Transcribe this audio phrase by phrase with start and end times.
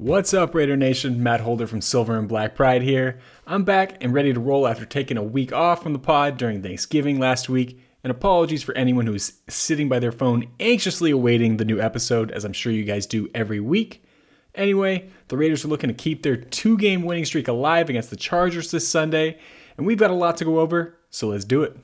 [0.00, 1.22] What's up, Raider Nation?
[1.22, 3.20] Matt Holder from Silver and Black Pride here.
[3.46, 6.62] I'm back and ready to roll after taking a week off from the pod during
[6.62, 7.78] Thanksgiving last week.
[8.02, 12.46] And apologies for anyone who's sitting by their phone anxiously awaiting the new episode, as
[12.46, 14.02] I'm sure you guys do every week.
[14.54, 18.16] Anyway, the Raiders are looking to keep their two game winning streak alive against the
[18.16, 19.38] Chargers this Sunday,
[19.76, 21.76] and we've got a lot to go over, so let's do it.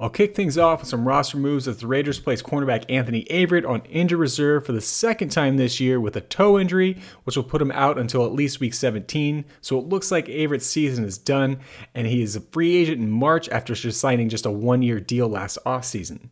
[0.00, 3.68] I'll kick things off with some roster moves as the Raiders place cornerback Anthony Averett
[3.68, 7.42] on injured reserve for the second time this year with a toe injury, which will
[7.42, 9.44] put him out until at least week 17.
[9.60, 11.58] So it looks like Averett's season is done,
[11.96, 15.28] and he is a free agent in March after signing just a one year deal
[15.28, 16.28] last offseason.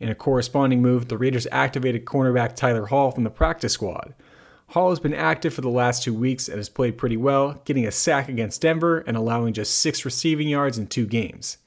[0.00, 4.14] In a corresponding move, the Raiders activated cornerback Tyler Hall from the practice squad.
[4.68, 7.86] Hall has been active for the last two weeks and has played pretty well, getting
[7.86, 11.58] a sack against Denver and allowing just six receiving yards in two games.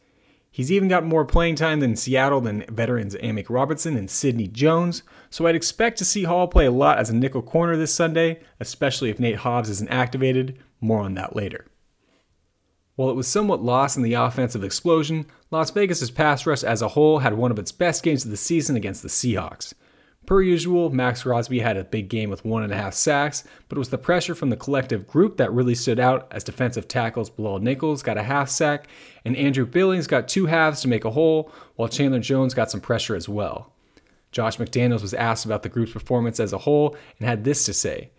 [0.55, 5.03] He's even got more playing time than Seattle than veterans Amik Robertson and Sidney Jones,
[5.29, 8.39] so I'd expect to see Hall play a lot as a nickel corner this Sunday,
[8.61, 10.57] especially if Nate Hobbs isn't activated.
[10.79, 11.65] More on that later.
[12.95, 16.87] While it was somewhat lost in the offensive explosion, Las Vegas' pass rush as a
[16.87, 19.73] whole had one of its best games of the season against the Seahawks.
[20.25, 23.77] Per usual, Maxx Crosby had a big game with one and a half sacks, but
[23.77, 27.29] it was the pressure from the collective group that really stood out as defensive tackles
[27.29, 28.87] Bilal Nichols got a half sack,
[29.23, 32.81] and Andrew Billings got two halves to make a whole, while Chandler Jones got some
[32.81, 33.71] pressure as well.
[34.31, 37.73] Josh McDaniels was asked about the group's performance as a whole and had this to
[37.73, 38.09] say.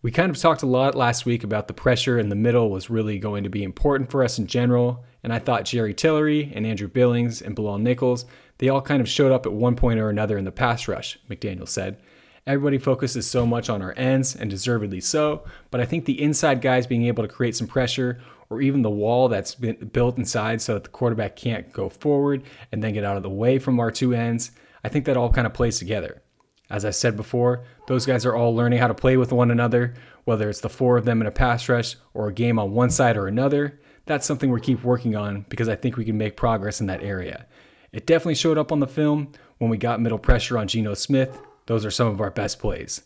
[0.00, 2.90] We kind of talked a lot last week about the pressure in the middle was
[2.90, 6.66] really going to be important for us in general, and I thought Jerry Tillery and
[6.66, 8.24] Andrew Billings and Bilal Nichols
[8.62, 11.18] they all kind of showed up at one point or another in the pass rush,
[11.28, 12.00] McDaniel said.
[12.46, 16.60] Everybody focuses so much on our ends, and deservedly so, but I think the inside
[16.60, 20.62] guys being able to create some pressure, or even the wall that's been built inside
[20.62, 23.80] so that the quarterback can't go forward and then get out of the way from
[23.80, 24.52] our two ends,
[24.84, 26.22] I think that all kind of plays together.
[26.70, 29.94] As I said before, those guys are all learning how to play with one another,
[30.22, 32.90] whether it's the four of them in a pass rush or a game on one
[32.90, 33.80] side or another.
[34.06, 37.02] That's something we keep working on because I think we can make progress in that
[37.02, 37.46] area.
[37.92, 41.40] It definitely showed up on the film when we got middle pressure on Geno Smith.
[41.66, 43.02] Those are some of our best plays.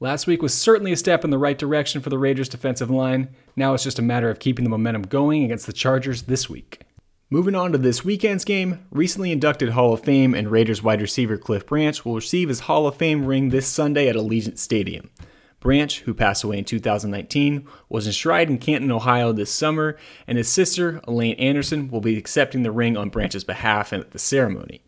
[0.00, 3.28] Last week was certainly a step in the right direction for the Raiders' defensive line.
[3.54, 6.80] Now it's just a matter of keeping the momentum going against the Chargers this week.
[7.30, 11.38] Moving on to this weekend's game, recently inducted Hall of Fame and Raiders wide receiver
[11.38, 15.10] Cliff Branch will receive his Hall of Fame ring this Sunday at Allegiant Stadium.
[15.64, 20.46] Branch, who passed away in 2019, was enshrined in Canton, Ohio this summer, and his
[20.46, 24.82] sister, Elaine Anderson, will be accepting the ring on Branch's behalf at the ceremony.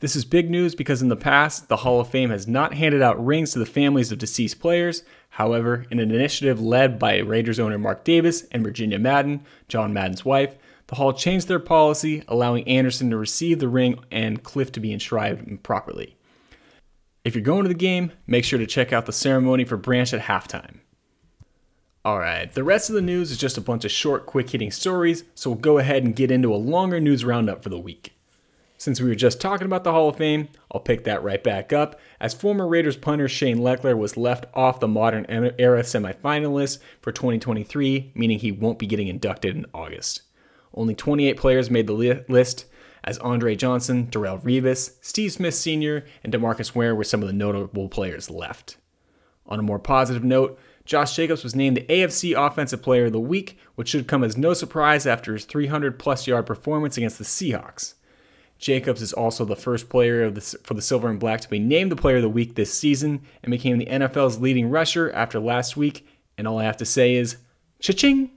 [0.00, 3.02] This is big news because in the past, the Hall of Fame has not handed
[3.02, 5.02] out rings to the families of deceased players.
[5.28, 10.24] However, in an initiative led by Raiders owner Mark Davis and Virginia Madden, John Madden's
[10.24, 10.56] wife,
[10.86, 14.94] the Hall changed their policy, allowing Anderson to receive the ring and Cliff to be
[14.94, 16.16] enshrined properly.
[17.26, 20.14] If you're going to the game, make sure to check out the ceremony for Branch
[20.14, 20.76] at halftime.
[22.04, 25.24] Alright, the rest of the news is just a bunch of short, quick hitting stories,
[25.34, 28.16] so we'll go ahead and get into a longer news roundup for the week.
[28.78, 31.72] Since we were just talking about the Hall of Fame, I'll pick that right back
[31.72, 37.10] up, as former Raiders punter Shane Lechler was left off the modern era semifinalists for
[37.10, 40.22] 2023, meaning he won't be getting inducted in August.
[40.72, 42.66] Only 28 players made the list,
[43.06, 47.32] as Andre Johnson, Darrelle Revis, Steve Smith Sr., and DeMarcus Ware were some of the
[47.32, 48.76] notable players left.
[49.46, 53.20] On a more positive note, Josh Jacobs was named the AFC Offensive Player of the
[53.20, 57.24] Week, which should come as no surprise after his 300 plus yard performance against the
[57.24, 57.94] Seahawks.
[58.58, 61.92] Jacobs is also the first player the, for the Silver and Black to be named
[61.92, 65.76] the Player of the Week this season and became the NFL's leading rusher after last
[65.76, 66.06] week.
[66.38, 67.36] And all I have to say is,
[67.80, 68.30] cha-ching!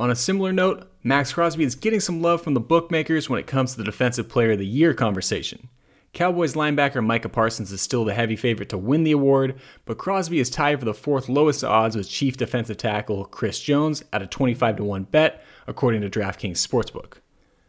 [0.00, 3.46] On a similar note, Maxx Crosby is getting some love from the bookmakers when it
[3.46, 5.68] comes to the Defensive Player of the Year conversation.
[6.14, 10.40] Cowboys linebacker Micah Parsons is still the heavy favorite to win the award, but Crosby
[10.40, 14.26] is tied for the fourth lowest odds with Chief defensive tackle Chris Jones at a
[14.26, 17.18] 25 to 1 bet, according to DraftKings Sportsbook.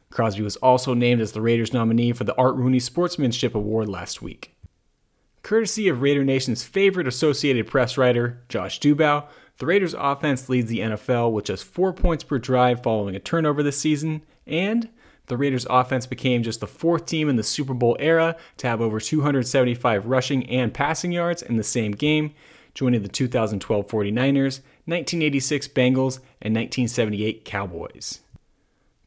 [0.09, 4.21] Crosby was also named as the Raiders nominee for the Art Rooney Sportsmanship Award last
[4.21, 4.55] week.
[5.43, 9.27] Courtesy of Raider Nation's favorite Associated Press writer, Josh Dubow,
[9.57, 13.61] the Raiders' offense leads the NFL with just four points per drive following a turnover
[13.61, 14.89] this season, and
[15.27, 18.81] the Raiders' offense became just the fourth team in the Super Bowl era to have
[18.81, 22.33] over 275 rushing and passing yards in the same game,
[22.73, 28.21] joining the 2012 49ers, 1986 Bengals, and 1978 Cowboys.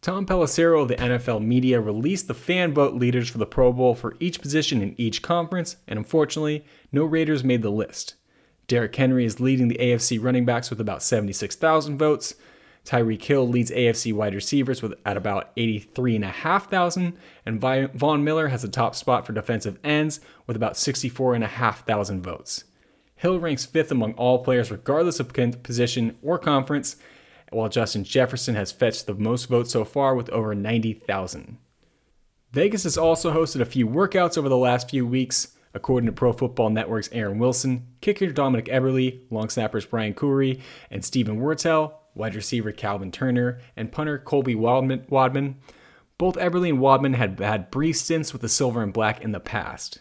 [0.00, 3.94] Tom Pelissero of the NFL media released the fan vote leaders for the Pro Bowl
[3.94, 8.14] for each position in each conference, and unfortunately, no Raiders made the list.
[8.66, 12.34] Derrick Henry is leading the AFC running backs with about 76,000 votes.
[12.84, 17.14] Tyreek Hill leads AFC wide receivers with at about 83,500,
[17.46, 22.64] and Von Miller has the top spot for defensive ends with about 64,500 votes.
[23.16, 25.32] Hill ranks fifth among all players, regardless of
[25.62, 26.96] position or conference,
[27.50, 31.56] while Justin Jefferson has fetched the most votes so far with over 90,000.
[32.52, 35.53] Vegas has also hosted a few workouts over the last few weeks.
[35.74, 40.60] According to Pro Football Network's Aaron Wilson, kicker Dominik Eberle, long snappers Brian Coury,
[40.90, 45.56] and Steven Wirtel, wide receiver Calvin Turner, and punter Colby Wadman, Wadman
[46.16, 49.40] both Eberle and Wadman had had brief stints with the silver and black in the
[49.40, 50.00] past.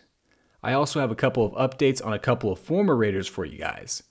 [0.62, 3.58] I also have a couple of updates on a couple of former Raiders for you
[3.58, 4.04] guys.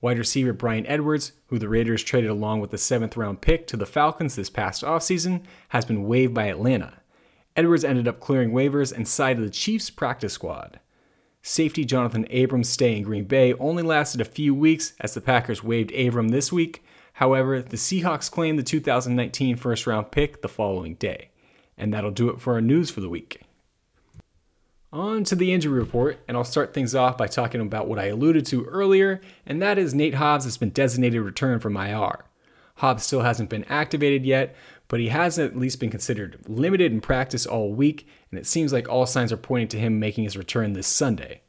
[0.00, 3.76] Wide receiver Bryan Edwards, who the Raiders traded along with the seventh round pick to
[3.76, 7.00] the Falcons this past offseason, has been waived by Atlanta.
[7.56, 10.78] Edwards ended up clearing waivers and sided the Chiefs practice squad.
[11.48, 15.62] Safety Johnathan Abram's stay in Green Bay only lasted a few weeks as the Packers
[15.62, 16.82] waived Abram this week.
[17.12, 21.30] However, the Seahawks claimed the 2019 first round pick the following day.
[21.78, 23.42] And that'll do it for our news for the week.
[24.92, 28.06] On to the injury report, and I'll start things off by talking about what I
[28.06, 32.24] alluded to earlier, and that is Nate Hobbs has been designated return from IR.
[32.78, 34.56] Hobbs still hasn't been activated yet,
[34.88, 38.72] but he hasn't at least been considered limited in practice all week, and it seems
[38.72, 41.42] like all signs are pointing to him making his return this Sunday.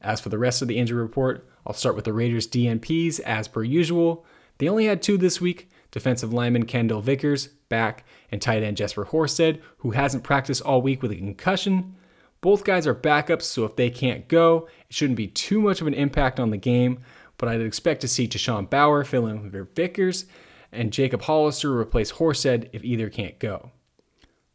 [0.00, 3.48] As for the rest of the injury report, I'll start with the Raiders' DNPs as
[3.48, 4.24] per usual.
[4.58, 9.06] They only had two this week defensive lineman Kendal Vickers, back, and tight end Jesper
[9.06, 11.94] Horsted, who hasn't practiced all week with a concussion.
[12.42, 15.86] Both guys are backups, so if they can't go, it shouldn't be too much of
[15.86, 16.98] an impact on the game,
[17.38, 20.26] but I'd expect to see Tashawn Bower fill in for Vickers
[20.72, 23.70] and Jacob Hollister replace Horsted if either can't go.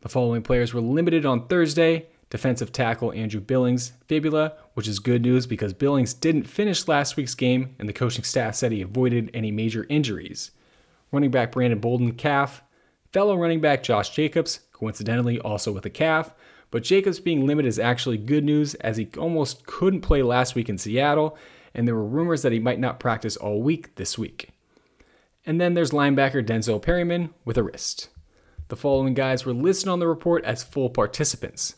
[0.02, 5.22] The following players were limited on Thursday defensive tackle Andrew Billings fibula, which is good
[5.22, 9.30] news because Billings didn't finish last week's game and the coaching staff said he avoided
[9.34, 10.52] any major injuries.
[11.12, 12.64] Running back Brandon Bolden calf,
[13.12, 16.34] fellow running back Josh Jacobs, coincidentally also with a calf,
[16.72, 20.70] but Jacobs being limited is actually good news as he almost couldn't play last week
[20.70, 21.38] in Seattle,
[21.76, 24.52] and there were rumors that he might not practice all week this week.
[25.46, 28.10] And then there's linebacker Denzel Perryman with a wrist.
[28.68, 31.76] The following guys were listed on the report as full participants.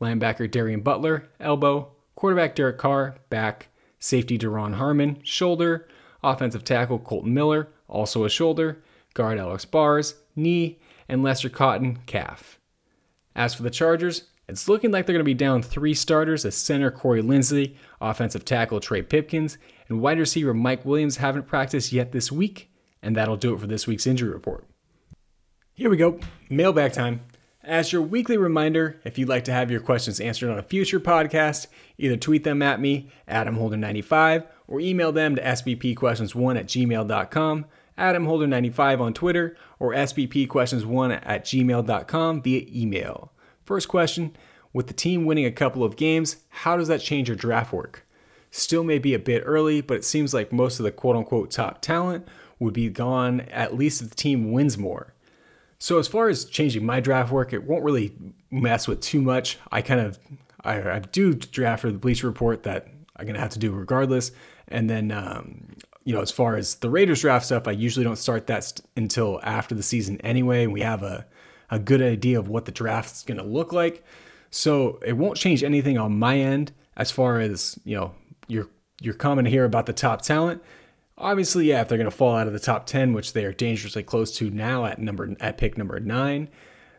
[0.00, 3.68] Linebacker Darien Butler, elbow, quarterback Derek Carr, back,
[3.98, 5.86] safety Duron Harmon, shoulder,
[6.22, 8.82] offensive tackle Kolton Miller, also a shoulder,
[9.14, 12.58] guard Alex Bars, knee, and Lester Cotton, calf.
[13.36, 16.54] As for the Chargers, it's looking like they're going to be down three starters as
[16.54, 22.12] center Corey Linsley, offensive tackle Trey Pipkins, and wide receiver Mike Williams haven't practiced yet
[22.12, 22.71] this week,
[23.02, 24.66] and that'll do it for this week's injury report.
[25.74, 27.22] Here we go, mailbag time.
[27.64, 30.98] As your weekly reminder, if you'd like to have your questions answered on a future
[30.98, 37.66] podcast, either tweet them at me, @mholder95, or email them to sbpquestions1 at gmail.com,
[37.96, 43.32] @mholder95 on Twitter, or sbpquestions1 at gmail.com via email.
[43.64, 44.36] First question
[44.72, 48.06] With the team winning a couple of games, how does that change your draft work?
[48.50, 51.50] Still may be a bit early, but it seems like most of the quote unquote
[51.50, 52.26] top talent
[52.62, 55.14] would be gone at least if the team wins more.
[55.78, 58.14] So as far as changing my draft work, it won't really
[58.50, 59.58] mess with too much.
[59.72, 60.18] I kind of
[60.64, 62.86] I, I do draft for the Bleacher Report that
[63.16, 64.30] I'm gonna have to do regardless,
[64.68, 65.74] and then um,
[66.04, 68.86] you know as far as the Raiders draft stuff, I usually don't start that st-
[68.96, 70.66] until after the season anyway.
[70.66, 71.26] We have a
[71.68, 74.04] a good idea of what the draft's gonna look like,
[74.50, 78.14] so it won't change anything on my end as far as you know
[78.46, 78.68] your
[79.00, 80.62] your comment here about the top talent.
[81.22, 83.52] Obviously, yeah, if they're going to fall out of the top 10, which they are
[83.52, 86.48] dangerously close to now at number at pick number 9,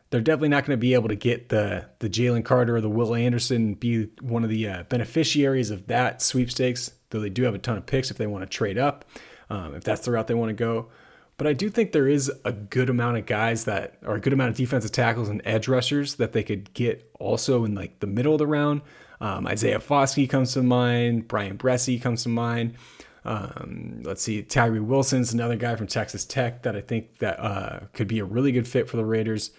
[0.09, 2.89] they're definitely not going to be able to get the the Jalen Carter or the
[2.89, 7.53] Will Anderson be one of the uh, beneficiaries of that sweepstakes, though they do have
[7.53, 9.03] a ton of picks if they want to trade up,
[9.49, 10.87] um, if that's the route they want to go.
[11.37, 14.33] But I do think there is a good amount of guys that are a good
[14.33, 18.07] amount of defensive tackles and edge rushers that they could get also in like the
[18.07, 18.81] middle of the round.
[19.19, 22.75] Um, Isaiah Foskey comes to mind, Bryan Bresee comes to mind.
[23.25, 27.79] Um, let's see, Tyree Wilson's another guy from Texas Tech that I think that uh,
[27.93, 29.51] could be a really good fit for the Raiders.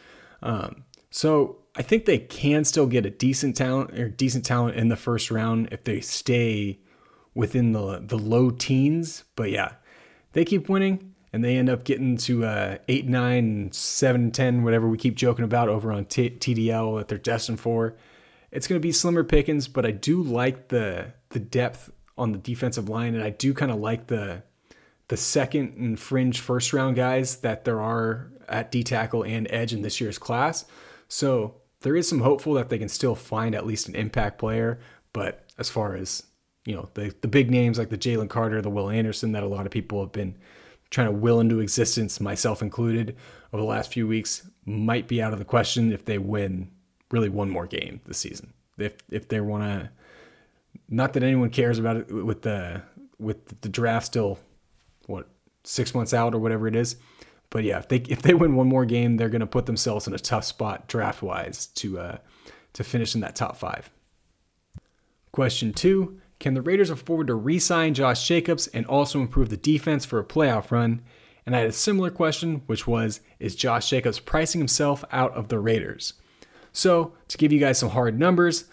[0.42, 4.88] Um, so I think they can still get a decent talent or decent talent in
[4.88, 6.78] the first round if they stay
[7.34, 9.24] within the the low teens.
[9.34, 9.72] But yeah,
[10.32, 14.88] they keep winning and they end up getting to uh, eight, nine, seven, ten, whatever
[14.88, 17.96] we keep joking about over on T- TDL that they're destined for.
[18.52, 22.38] It's going to be slimmer pickings, but I do like the the depth on the
[22.38, 24.42] defensive line, and I do kind of like the
[25.08, 29.72] the second and fringe first round guys that there are at D tackle and edge
[29.72, 30.64] in this year's class.
[31.08, 34.80] So there is some hopeful that they can still find at least an impact player.
[35.12, 36.24] But as far as
[36.64, 39.48] you know, the the big names like the Jalen Carter, the Will Anderson that a
[39.48, 40.36] lot of people have been
[40.90, 43.16] trying to will into existence, myself included,
[43.52, 46.70] over the last few weeks, might be out of the question if they win
[47.10, 48.52] really one more game this season.
[48.78, 49.90] If if they want to
[50.88, 52.82] not that anyone cares about it with the
[53.18, 54.38] with the draft still
[55.06, 55.28] what
[55.64, 56.96] six months out or whatever it is.
[57.50, 60.06] But yeah, if they if they win one more game, they're going to put themselves
[60.06, 62.18] in a tough spot draft wise to uh,
[62.72, 63.90] to finish in that top five.
[65.32, 70.04] Question two: Can the Raiders afford to re-sign Josh Jacobs and also improve the defense
[70.04, 71.02] for a playoff run?
[71.46, 75.48] And I had a similar question, which was: Is Josh Jacobs pricing himself out of
[75.48, 76.14] the Raiders?
[76.72, 78.64] So to give you guys some hard numbers,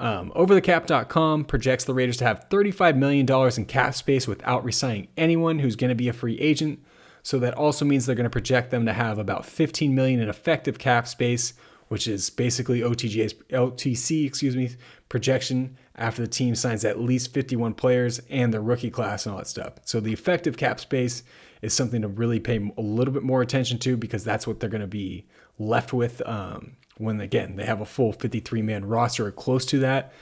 [0.00, 5.58] um, OverTheCap.com projects the Raiders to have $35 million in cap space without resigning anyone
[5.58, 6.82] who's going to be a free agent.
[7.22, 10.28] So that also means they're going to project them to have about 15 million in
[10.28, 11.52] effective cap space,
[11.88, 14.70] which is basically OTG's LTC, excuse me,
[15.10, 19.38] projection after the team signs at least 51 players and their rookie class and all
[19.38, 19.74] that stuff.
[19.84, 21.22] So the effective cap space
[21.60, 24.70] is something to really pay a little bit more attention to because that's what they're
[24.70, 25.26] going to be
[25.58, 29.78] left with um, when again they have a full 53 man roster or close to
[29.80, 30.12] that.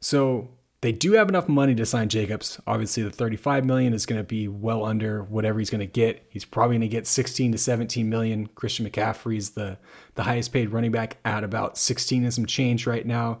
[0.00, 0.50] So
[0.82, 2.60] they do have enough money to sign Jacobs.
[2.66, 6.26] Obviously, the 35 million is going to be well under whatever he's going to get.
[6.28, 8.48] He's probably going to get 16 to 17 million.
[8.48, 9.78] Christian McCaffrey's the
[10.16, 13.40] the highest paid running back at about 16 and some change right now.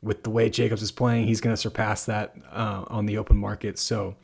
[0.00, 3.36] With the way Jacobs is playing, he's going to surpass that uh, on the open
[3.36, 3.78] market.
[3.78, 4.16] So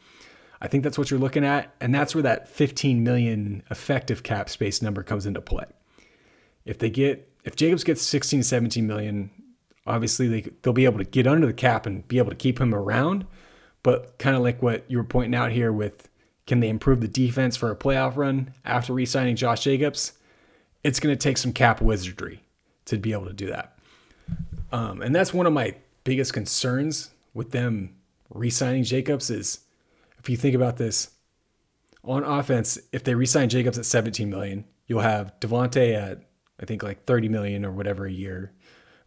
[0.60, 4.48] I think that's what you're looking at, and that's where that 15 million effective cap
[4.48, 5.66] space number comes into play.
[6.64, 9.30] If they get if Jacobs gets 16 17 million,
[9.86, 12.60] obviously they, they'll be able to get under the cap and be able to keep
[12.60, 13.24] him around.
[13.82, 16.08] But kind of like what you were pointing out here with
[16.46, 20.12] can they improve the defense for a playoff run after re signing Josh Jacobs?
[20.82, 22.42] It's going to take some cap wizardry
[22.86, 23.78] to be able to do that.
[24.72, 25.74] Um, and that's one of my
[26.04, 27.94] biggest concerns with them
[28.28, 29.60] re signing Jacobs is
[30.18, 31.10] if you think about this
[32.02, 36.22] on offense, if they re sign Jacobs at 17 million, you'll have Davante at
[36.60, 38.52] I think like 30 million or whatever a year,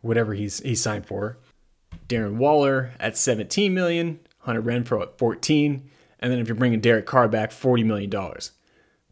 [0.02, 1.38] whatever he's he's signed for.
[2.08, 5.90] Darren Waller at 17 million, Hunter Renfrow at 14,
[6.20, 8.52] and then if you're bringing Derek Carr back, 40 million dollars.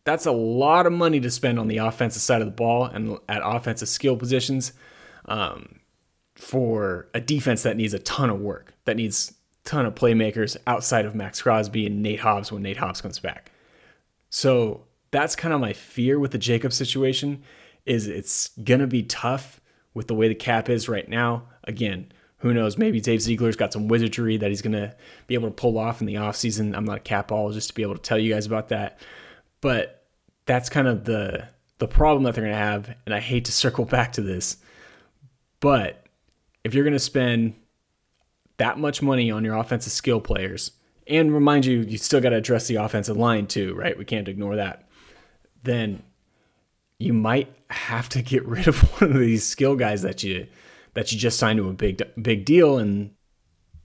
[0.03, 3.17] That's a lot of money to spend on the offensive side of the ball and
[3.27, 4.71] at offensive skill positions
[5.25, 5.79] um,
[6.35, 9.33] for a defense that needs a ton of work, that needs
[9.65, 13.19] a ton of playmakers outside of Maxx Crosby and Nate Hobbs when Nate Hobbs comes
[13.19, 13.51] back.
[14.29, 17.43] So that's kind of my fear with the Jacob situation
[17.87, 19.61] is it's going to be tough
[19.93, 21.47] with the way the cap is right now.
[21.63, 22.77] Again, who knows?
[22.77, 26.01] Maybe Dave Ziegler's got some wizardry that he's going to be able to pull off
[26.01, 26.75] in the offseason.
[26.75, 28.99] I'm not a capologist to be able to tell you guys about that.
[29.61, 30.05] But
[30.45, 31.47] that's kind of the
[31.79, 32.95] the problem that they're going to have.
[33.05, 34.57] And I hate to circle back to this,
[35.59, 36.05] but
[36.63, 37.55] if you're going to spend
[38.57, 40.71] that much money on your offensive skill players,
[41.07, 43.97] and remind you, you still got to address the offensive line too, right?
[43.97, 44.87] We can't ignore that.
[45.63, 46.03] Then
[46.99, 50.47] you might have to get rid of one of these skill guys that you
[50.93, 53.11] that you just signed to a big big deal and,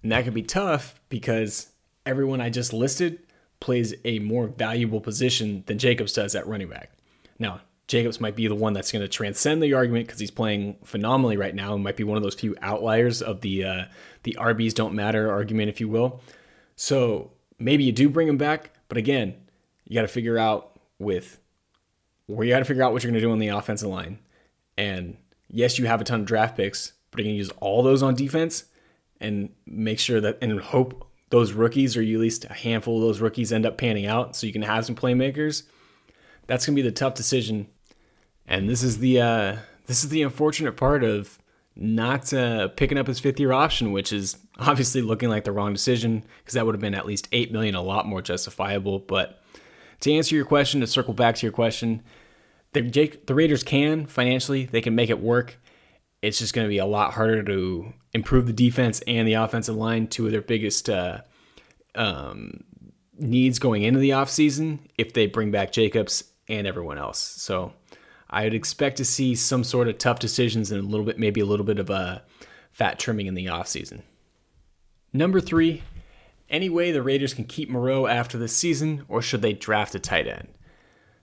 [0.02, 1.71] and that could be tough because
[2.07, 3.21] everyone I just listed
[3.61, 6.90] plays a more valuable position than Jacobs does at running back.
[7.38, 10.76] Now, Jacobs might be the one that's going to transcend the argument because he's playing
[10.85, 13.85] phenomenally right now and might be one of those few outliers of the uh,
[14.23, 16.21] the RBs don't matter argument, if you will.
[16.75, 19.35] So maybe you do bring him back, but again,
[19.85, 21.38] you got to figure out with
[22.33, 24.19] where you got to figure out what you're going to do on the offensive line.
[24.77, 25.17] And
[25.49, 28.15] yes, you have a ton of draft picks, but you can use all those on
[28.15, 28.65] defense
[29.21, 33.21] and make sure that and hope those rookies or at least a handful of those
[33.21, 35.62] rookies end up panning out so you can have some playmakers.
[36.47, 37.69] That's going to be the tough decision.
[38.47, 41.39] And this is the uh, this is the unfortunate part of
[41.75, 45.73] not uh, picking up his fifth year option, which is obviously looking like the wrong
[45.73, 48.99] decision because that would have been at least eight million, a lot more justifiable.
[48.99, 49.43] But
[50.01, 52.03] to answer your question, to circle back to your question,
[52.73, 55.59] the Jake, the Raiders can financially, they can make it work.
[56.23, 59.76] It's just going to be a lot harder to improve the defense and the offensive
[59.76, 61.23] line, two of their biggest uh,
[61.95, 62.64] um,
[63.19, 67.19] needs going into the offseason if they bring back Jacobs and everyone else.
[67.19, 67.73] So
[68.31, 71.41] I would expect to see some sort of tough decisions and a little bit, maybe
[71.41, 72.23] a little bit of a
[72.71, 74.02] fat trimming in the offseason.
[75.12, 75.83] Number three,
[76.49, 79.99] any way the Raiders can keep Moreau after the season, or should they draft a
[79.99, 80.49] tight end?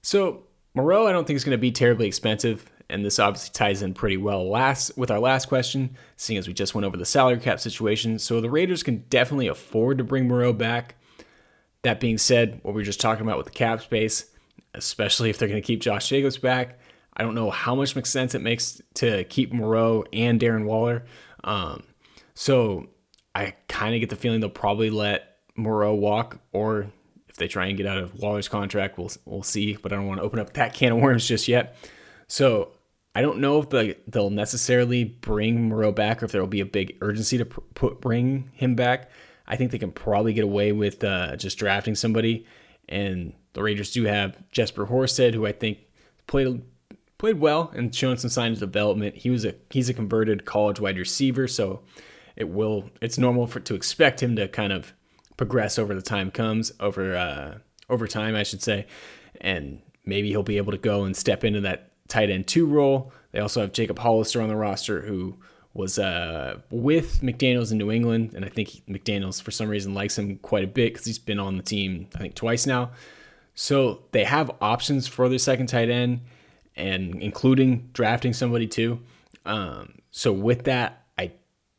[0.01, 3.81] So Moreau, I don't think is going to be terribly expensive, and this obviously ties
[3.81, 7.05] in pretty well last with our last question, seeing as we just went over the
[7.05, 8.19] salary cap situation.
[8.19, 10.95] So the Raiders can definitely afford to bring Moreau back.
[11.83, 14.25] That being said, what we were just talking about with the cap space,
[14.73, 16.79] especially if they're going to keep Josh Jacobs back,
[17.15, 21.05] I don't know how much sense it makes to keep Moreau and Darren Waller.
[21.43, 21.83] Um,
[22.33, 22.87] so
[23.33, 26.91] I kind of get the feeling they'll probably let Moreau walk, or
[27.39, 29.75] they try and get out of Waller's contract, we'll we'll see.
[29.75, 31.75] But I don't want to open up that can of worms just yet.
[32.27, 32.71] So
[33.15, 36.61] I don't know if the, they'll necessarily bring Moreau back, or if there will be
[36.61, 39.09] a big urgency to put bring him back.
[39.47, 42.45] I think they can probably get away with uh, just drafting somebody.
[42.87, 45.79] And the Raiders do have Jesper Horsted, who I think
[46.27, 46.61] played
[47.17, 49.17] played well and shown some signs of development.
[49.17, 51.81] He was a he's a converted college wide receiver, so
[52.35, 54.93] it will it's normal for to expect him to kind of
[55.39, 58.85] progress over the time comes over uh, over time, I should say,
[59.39, 63.13] and maybe he'll be able to go and step into that tight end two role.
[63.31, 65.37] They also have Jacob Hollister on the roster, who
[65.73, 70.17] was uh, with McDaniels in New England, and I think McDaniels for some reason likes
[70.17, 72.91] him quite a bit because he's been on the team I think twice now.
[73.55, 76.19] So they have options for their second tight end,
[76.75, 78.99] and including drafting somebody too.
[79.45, 81.05] Um, so with that,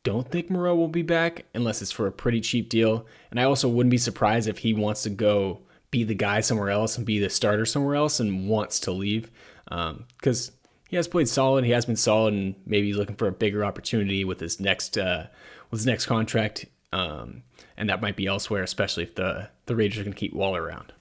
[0.02, 3.44] don't think Moreau will be back unless it's for a pretty cheap deal, and I
[3.44, 7.04] also wouldn't be surprised if he wants to go be the guy somewhere else and
[7.04, 9.30] be the starter somewhere else and wants to leave
[9.64, 10.54] because um,
[10.88, 11.64] he has played solid.
[11.64, 14.96] He has been solid, and maybe he's looking for a bigger opportunity with his next
[14.96, 15.26] uh,
[15.70, 17.42] with his next contract, um,
[17.76, 20.62] and that might be elsewhere, especially if the the Raiders are going to keep Waller
[20.62, 20.92] around.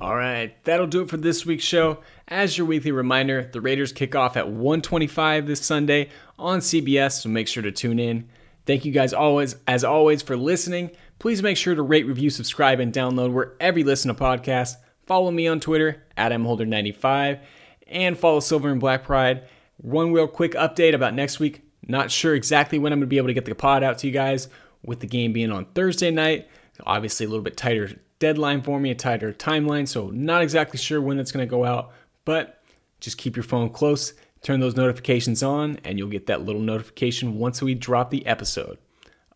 [0.00, 1.98] All right, that'll do it for this week's show.
[2.26, 7.28] As your weekly reminder, the Raiders kick off at 1:25 this Sunday on CBS, so
[7.28, 8.26] make sure to tune in.
[8.64, 10.90] Thank you guys always as always for listening.
[11.18, 14.76] Please make sure to rate, review, subscribe, and download wherever you listen to podcasts.
[15.04, 17.40] Follow me on Twitter at mholder95
[17.86, 19.42] and follow Silver and Black Pride.
[19.76, 21.62] One real quick update about next week.
[21.86, 24.06] Not sure exactly when I'm going to be able to get the pod out to
[24.06, 24.48] you guys
[24.82, 26.48] with the game being on Thursday night.
[26.86, 31.02] Obviously, a little bit tighter deadline for me, a tighter timeline, so not exactly sure
[31.02, 31.92] when it's going to go out,
[32.24, 32.62] but
[33.00, 37.38] just keep your phone close, turn those notifications on, and you'll get that little notification
[37.38, 38.78] once we drop the episode.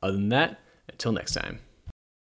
[0.03, 1.59] Other than that, until next time.